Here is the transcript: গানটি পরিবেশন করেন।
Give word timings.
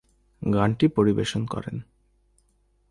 গানটি 0.41 0.85
পরিবেশন 0.87 1.41
করেন। 1.45 1.75